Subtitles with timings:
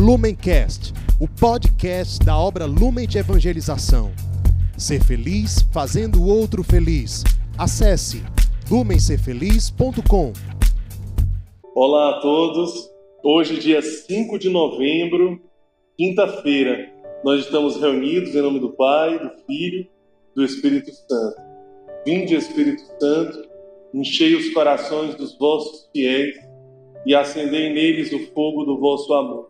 [0.00, 4.10] Lumencast, o podcast da obra Lumen de Evangelização.
[4.78, 7.22] Ser feliz fazendo o outro feliz.
[7.58, 8.22] Acesse
[8.70, 10.32] lumencerfeliz.com.
[11.74, 12.90] Olá a todos.
[13.22, 15.38] Hoje, dia 5 de novembro,
[15.98, 16.90] quinta-feira,
[17.22, 19.86] nós estamos reunidos em nome do Pai, do Filho,
[20.34, 21.42] do Espírito Santo.
[22.06, 23.46] Vinde, Espírito Santo,
[23.92, 26.36] enchei os corações dos vossos fiéis
[27.04, 29.49] e acendei neles o fogo do vosso amor.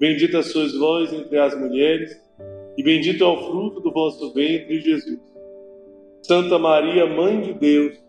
[0.00, 2.18] Bendita sois vós entre as mulheres,
[2.74, 5.20] e bendito é o fruto do vosso ventre, Jesus.
[6.22, 8.02] Santa Maria, Mãe de Deus,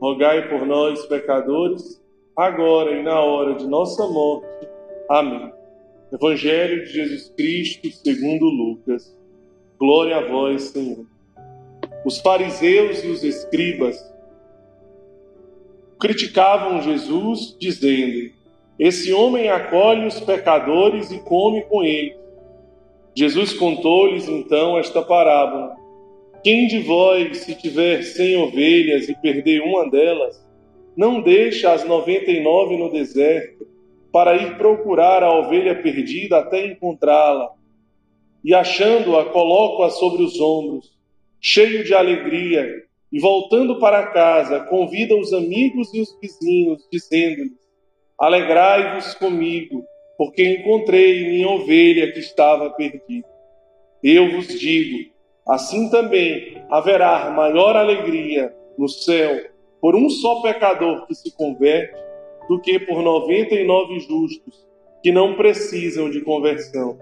[0.00, 2.02] rogai por nós, pecadores,
[2.34, 4.46] agora e na hora de nossa morte.
[5.10, 5.52] Amém.
[6.10, 9.14] Evangelho de Jesus Cristo, segundo Lucas.
[9.78, 11.04] Glória a vós, Senhor.
[12.06, 13.98] Os fariseus e os escribas
[16.00, 18.32] criticavam Jesus, dizendo:
[18.78, 22.16] Esse homem acolhe os pecadores e come com eles.
[23.16, 25.76] Jesus contou-lhes então esta parábola:
[26.42, 30.44] Quem de vós, se tiver cem ovelhas e perder uma delas,
[30.96, 33.64] não deixa as noventa e nove no deserto
[34.12, 37.50] para ir procurar a ovelha perdida até encontrá-la?
[38.44, 40.98] E achando-a, coloca-a sobre os ombros,
[41.40, 42.68] cheio de alegria,
[43.12, 47.63] e voltando para casa, convida os amigos e os vizinhos, dizendo-lhes:
[48.18, 49.84] Alegrai-vos comigo,
[50.16, 53.26] porque encontrei minha ovelha que estava perdida.
[54.02, 55.10] Eu vos digo:
[55.48, 59.40] assim também haverá maior alegria no céu
[59.80, 61.94] por um só pecador que se converte
[62.48, 64.66] do que por noventa e nove justos
[65.02, 66.98] que não precisam de conversão.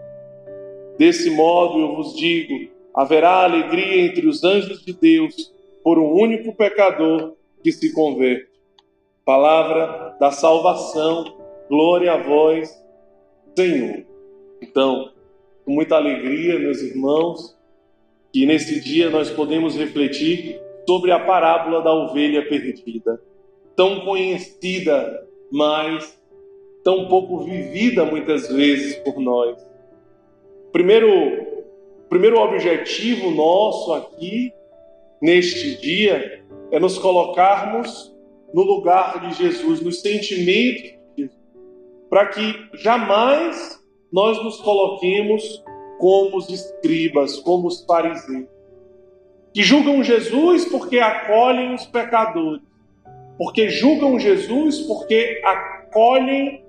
[0.99, 5.53] Desse modo, eu vos digo: haverá alegria entre os anjos de Deus
[5.85, 8.52] por um único pecador que se converte.
[9.25, 11.37] Palavra da salvação,
[11.69, 12.69] glória a vós,
[13.57, 14.05] Senhor.
[14.61, 15.13] Então,
[15.65, 17.57] com muita alegria, meus irmãos,
[18.33, 23.23] que nesse dia nós podemos refletir sobre a parábola da ovelha perdida,
[23.77, 26.21] tão conhecida, mas
[26.83, 29.57] tão pouco vivida muitas vezes por nós.
[30.73, 31.09] Primeiro,
[32.09, 34.53] primeiro objetivo nosso aqui
[35.21, 38.12] neste dia é nos colocarmos
[38.53, 41.39] no lugar de Jesus, nos sentimentos de Jesus,
[42.09, 43.81] para que jamais
[44.13, 45.63] nós nos coloquemos
[45.99, 48.47] como os escribas, como os fariseus,
[49.55, 52.63] que julgam Jesus porque acolhem os pecadores,
[53.39, 56.63] porque julgam Jesus porque acolhem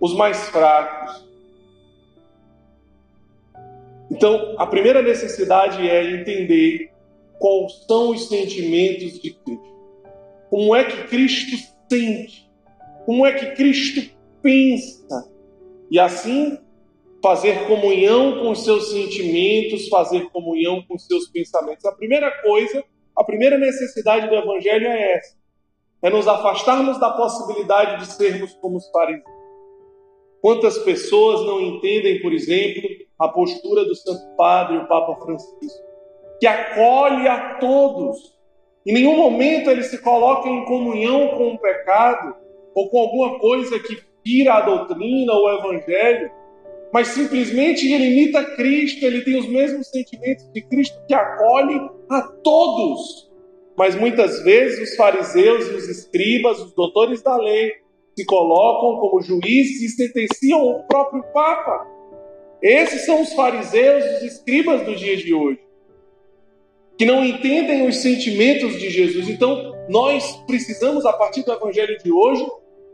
[0.00, 1.24] os mais fracos.
[4.10, 6.92] Então, a primeira necessidade é entender
[7.38, 9.73] quais são os sentimentos de Cristo.
[10.54, 11.56] Como é que Cristo
[11.90, 12.48] sente?
[13.04, 14.08] Como é que Cristo
[14.40, 15.28] pensa?
[15.90, 16.56] E assim
[17.20, 21.84] fazer comunhão com os seus sentimentos, fazer comunhão com os seus pensamentos.
[21.84, 22.84] A primeira coisa,
[23.16, 25.36] a primeira necessidade do Evangelho é essa:
[26.00, 29.26] é nos afastarmos da possibilidade de sermos como os fariseus.
[30.40, 32.88] Quantas pessoas não entendem, por exemplo,
[33.18, 35.82] a postura do Santo Padre, o Papa Francisco?
[36.38, 38.33] que acolhe a todos.
[38.86, 42.36] Em nenhum momento ele se coloca em comunhão com o pecado
[42.74, 46.30] ou com alguma coisa que tira a doutrina ou o evangelho,
[46.92, 51.80] mas simplesmente ele imita Cristo, ele tem os mesmos sentimentos de Cristo que acolhe
[52.10, 53.32] a todos.
[53.76, 57.72] Mas muitas vezes os fariseus os escribas, os doutores da lei,
[58.14, 61.86] se colocam como juízes e sentenciam o próprio Papa.
[62.62, 65.64] Esses são os fariseus os escribas do dia de hoje
[66.96, 69.28] que não entendem os sentimentos de Jesus.
[69.28, 72.46] Então, nós precisamos, a partir do evangelho de hoje,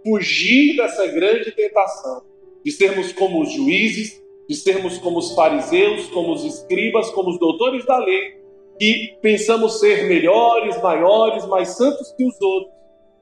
[0.04, 2.22] fugir dessa grande tentação
[2.64, 7.38] de sermos como os juízes, de sermos como os fariseus, como os escribas, como os
[7.38, 8.40] doutores da lei,
[8.78, 12.72] que pensamos ser melhores, maiores, mais santos que os outros,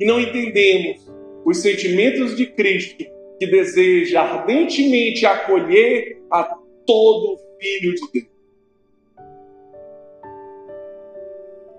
[0.00, 1.10] e não entendemos
[1.44, 3.04] os sentimentos de Cristo,
[3.38, 6.44] que deseja ardentemente acolher a
[6.86, 8.37] todo filho de Deus.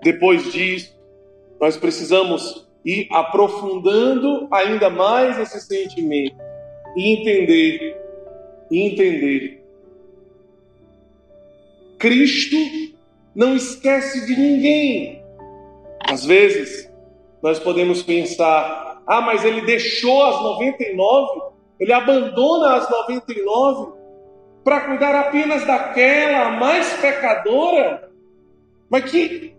[0.02, 0.98] Depois disso,
[1.60, 6.36] nós precisamos ir aprofundando ainda mais esse sentimento
[6.96, 8.00] e entender
[8.70, 9.62] e entender.
[11.98, 12.56] Cristo
[13.34, 15.22] não esquece de ninguém.
[16.08, 16.90] Às vezes,
[17.42, 21.42] nós podemos pensar: ah, mas ele deixou as 99,
[21.78, 23.92] ele abandona as 99
[24.64, 28.10] para cuidar apenas daquela, mais pecadora?
[28.88, 29.54] Mas que,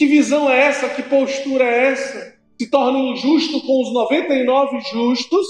[0.00, 0.88] que visão é essa?
[0.88, 2.34] Que postura é essa?
[2.58, 5.46] Se torna injusto com os 99 justos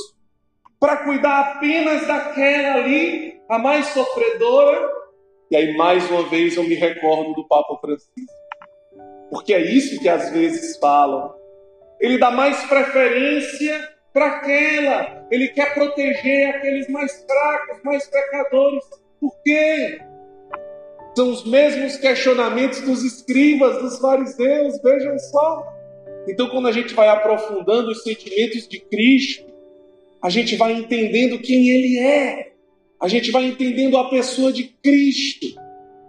[0.81, 4.91] para cuidar apenas daquela ali, a mais sofredora?
[5.53, 8.35] E aí, mais uma vez, eu me recordo do Papa Francisco.
[9.31, 11.33] Porque é isso que às vezes falam.
[12.01, 15.29] Ele dá mais preferência para aquela.
[15.31, 18.85] Ele quer proteger aqueles mais fracos, mais pecadores.
[19.21, 20.01] Por quê?
[21.17, 25.67] São os mesmos questionamentos dos escribas, dos fariseus, vejam só.
[26.29, 29.45] Então, quando a gente vai aprofundando os sentimentos de Cristo,
[30.23, 32.53] a gente vai entendendo quem Ele é,
[33.01, 35.47] a gente vai entendendo a pessoa de Cristo,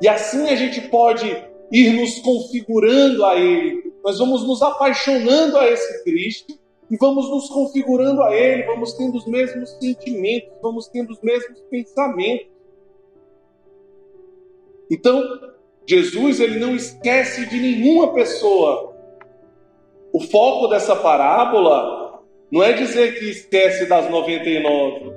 [0.02, 1.26] e assim a gente pode
[1.72, 3.92] ir nos configurando a Ele.
[4.04, 6.60] Nós vamos nos apaixonando a esse Cristo
[6.90, 11.62] e vamos nos configurando a Ele, vamos tendo os mesmos sentimentos, vamos tendo os mesmos
[11.70, 12.48] pensamentos.
[14.92, 15.24] Então,
[15.88, 18.94] Jesus ele não esquece de nenhuma pessoa.
[20.12, 22.22] O foco dessa parábola
[22.52, 25.14] não é dizer que esquece das 99,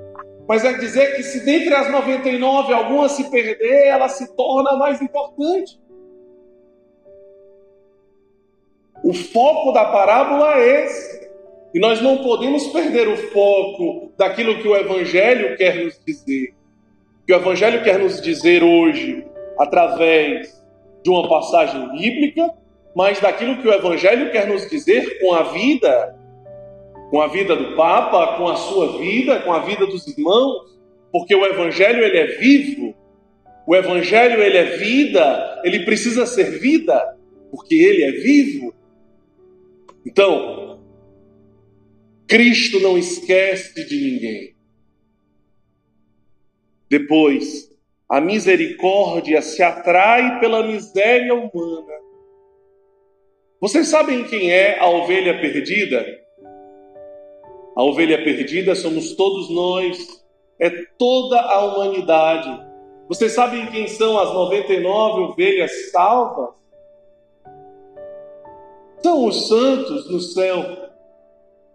[0.47, 5.01] mas é dizer que se dentre as 99 alguma se perder, ela se torna mais
[5.01, 5.77] importante.
[9.03, 11.25] O foco da parábola é esse.
[11.73, 16.53] E nós não podemos perder o foco daquilo que o Evangelho quer nos dizer.
[17.27, 19.25] Que o Evangelho quer nos dizer hoje,
[19.57, 20.63] através
[21.03, 22.53] de uma passagem bíblica,
[22.95, 26.15] mas daquilo que o Evangelho quer nos dizer com a vida,
[27.09, 30.75] com a vida do Papa, com a sua vida, com a vida dos irmãos,
[31.11, 32.95] porque o Evangelho ele é vivo,
[33.67, 37.17] o Evangelho ele é vida, ele precisa ser vida,
[37.51, 38.73] porque ele é vivo.
[40.05, 40.79] Então,
[42.27, 44.55] Cristo não esquece de ninguém.
[46.89, 47.74] Depois,
[48.09, 51.93] a misericórdia se atrai pela miséria humana.
[53.59, 56.05] Vocês sabem quem é a ovelha perdida?
[57.75, 60.23] A ovelha perdida somos todos nós,
[60.59, 62.63] é toda a humanidade.
[63.07, 66.49] Vocês sabem quem são as 99 ovelhas salvas?
[69.01, 70.63] São os santos no céu.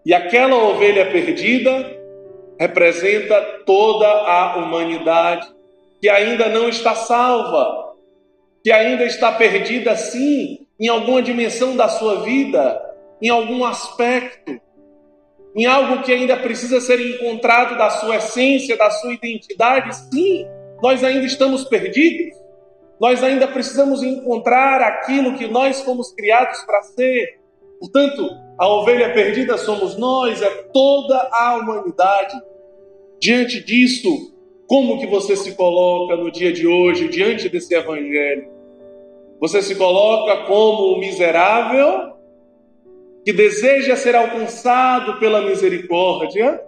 [0.07, 1.99] E aquela ovelha perdida
[2.59, 5.60] representa toda a humanidade
[6.01, 7.95] que ainda não está salva,
[8.63, 12.81] que ainda está perdida, sim, em alguma dimensão da sua vida,
[13.21, 14.61] em algum aspecto,
[15.55, 20.47] em algo que ainda precisa ser encontrado da sua essência, da sua identidade, sim,
[20.83, 22.39] nós ainda estamos perdidos.
[23.01, 27.41] Nós ainda precisamos encontrar aquilo que nós fomos criados para ser.
[27.79, 32.39] Portanto, a ovelha perdida somos nós, é toda a humanidade.
[33.19, 34.35] Diante disso,
[34.71, 38.49] como que você se coloca no dia de hoje diante desse evangelho?
[39.41, 42.13] Você se coloca como um miserável
[43.25, 46.63] que deseja ser alcançado pela misericórdia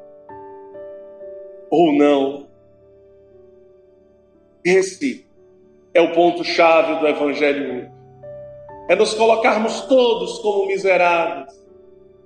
[1.70, 2.48] ou não?
[4.64, 5.24] Esse
[5.94, 7.88] é o ponto-chave do Evangelho.
[8.88, 11.54] É nos colocarmos todos como miseráveis,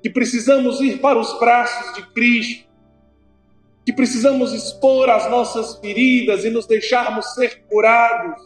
[0.02, 2.65] que precisamos ir para os braços de Cristo,
[3.86, 8.42] que precisamos expor as nossas feridas e nos deixarmos ser curados,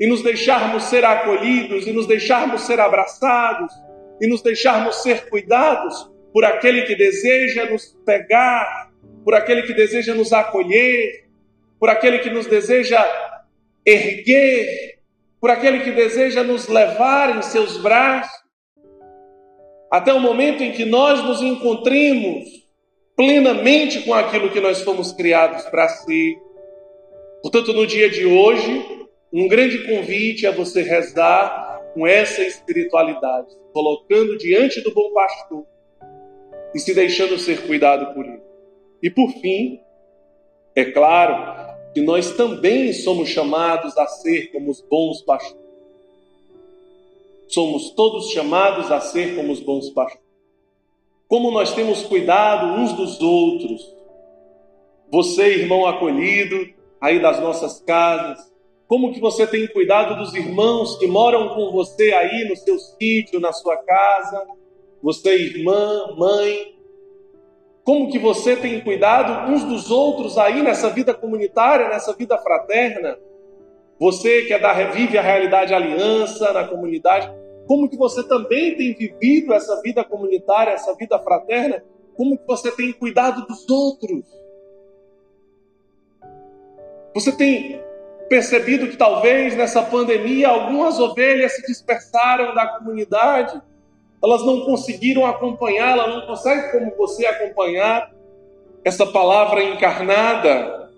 [0.00, 3.70] e nos deixarmos ser acolhidos, e nos deixarmos ser abraçados,
[4.18, 8.90] e nos deixarmos ser cuidados por aquele que deseja nos pegar,
[9.22, 11.28] por aquele que deseja nos acolher,
[11.78, 13.04] por aquele que nos deseja
[13.84, 15.00] erguer,
[15.38, 18.32] por aquele que deseja nos levar em seus braços,
[19.92, 22.69] até o momento em que nós nos encontremos
[23.20, 26.38] plenamente com aquilo que nós fomos criados para ser.
[27.42, 34.38] Portanto, no dia de hoje, um grande convite é você rezar com essa espiritualidade, colocando
[34.38, 35.66] diante do bom pastor
[36.74, 38.40] e se deixando ser cuidado por ele.
[39.02, 39.78] E por fim,
[40.74, 45.60] é claro que nós também somos chamados a ser como os bons pastores.
[47.48, 50.29] Somos todos chamados a ser como os bons pastores
[51.30, 53.96] como nós temos cuidado uns dos outros.
[55.12, 56.56] Você, irmão acolhido,
[57.00, 58.52] aí das nossas casas,
[58.88, 63.38] como que você tem cuidado dos irmãos que moram com você aí no seu sítio,
[63.38, 64.44] na sua casa?
[65.00, 66.74] Você, irmã, mãe,
[67.84, 73.16] Como que você tem cuidado uns dos outros aí nessa vida comunitária, nessa vida fraterna?
[73.98, 77.30] Você que é da vive a realidade aliança na comunidade,
[77.70, 81.84] como que você também tem vivido essa vida comunitária, essa vida fraterna?
[82.16, 84.24] Como que você tem cuidado dos outros?
[87.14, 87.80] Você tem
[88.28, 93.62] percebido que talvez nessa pandemia algumas ovelhas se dispersaram da comunidade?
[94.20, 98.12] Elas não conseguiram acompanhar, ela não consegue como você acompanhar
[98.84, 100.90] essa palavra encarnada.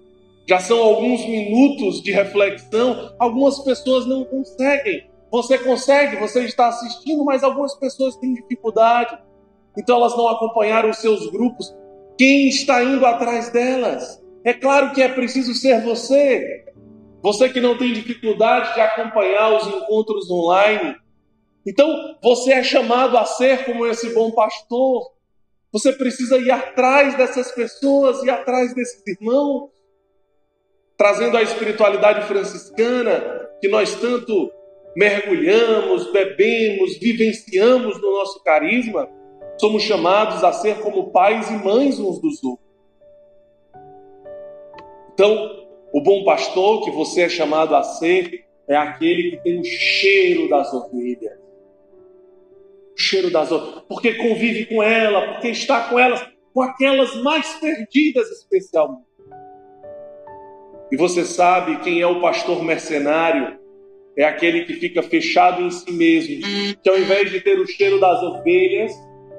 [0.48, 5.11] Já são alguns minutos de reflexão, algumas pessoas não conseguem.
[5.32, 9.18] Você consegue, você está assistindo, mas algumas pessoas têm dificuldade.
[9.76, 11.74] Então elas não acompanharam os seus grupos.
[12.18, 14.22] Quem está indo atrás delas?
[14.44, 16.66] É claro que é preciso ser você.
[17.22, 20.96] Você que não tem dificuldade de acompanhar os encontros online,
[21.66, 25.12] então, você é chamado a ser como esse bom pastor.
[25.70, 29.70] Você precisa ir atrás dessas pessoas, ir atrás desses irmãos,
[30.96, 34.50] trazendo a espiritualidade franciscana que nós tanto
[34.96, 39.08] mergulhamos, bebemos, vivenciamos no nosso carisma.
[39.58, 42.68] Somos chamados a ser como pais e mães uns dos outros.
[45.12, 49.64] Então, o bom pastor que você é chamado a ser é aquele que tem o
[49.64, 51.42] cheiro das ovelhas
[52.94, 57.54] o cheiro das outras, porque convive com ela, porque está com elas, com aquelas mais
[57.54, 59.06] perdidas especialmente.
[60.90, 63.58] E você sabe quem é o pastor mercenário?
[64.16, 66.40] É aquele que fica fechado em si mesmo,
[66.82, 68.92] que ao invés de ter o cheiro das ovelhas,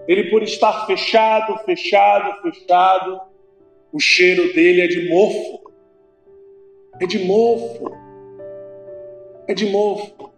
[0.07, 3.21] ele por estar fechado, fechado, fechado,
[3.91, 5.61] o cheiro dele é de mofo.
[6.99, 7.91] É de mofo.
[9.47, 10.33] É de mofo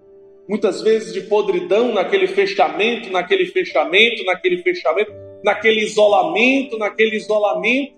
[0.48, 5.12] muitas vezes de podridão naquele fechamento, naquele fechamento, naquele fechamento,
[5.44, 7.94] naquele isolamento, naquele isolamento.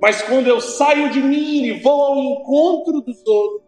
[0.00, 3.65] Mas quando eu saio de mim e vou ao encontro dos outros,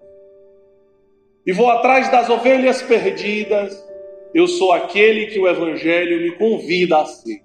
[1.49, 3.83] e vou atrás das ovelhas perdidas,
[4.35, 7.43] eu sou aquele que o Evangelho me convida a ser.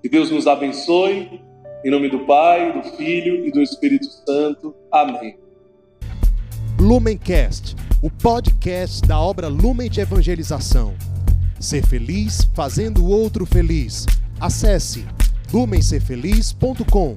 [0.00, 1.40] Que Deus nos abençoe,
[1.84, 4.72] em nome do Pai, do Filho e do Espírito Santo.
[4.92, 5.36] Amém.
[6.80, 10.94] Lumencast o podcast da obra Lumen de Evangelização.
[11.58, 14.06] Ser feliz fazendo o outro feliz.
[14.40, 15.04] Acesse
[15.52, 17.16] lumencerfeliz.com.